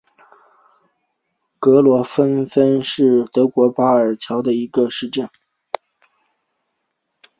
[1.59, 5.29] 格罗尔芬根是德国巴伐利亚州的一个市镇。